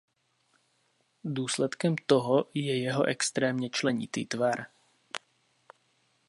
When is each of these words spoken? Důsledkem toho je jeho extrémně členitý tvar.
Důsledkem 1.23 1.95
toho 2.05 2.45
je 2.53 2.77
jeho 2.81 3.03
extrémně 3.03 3.69
členitý 3.69 4.25
tvar. 4.25 4.65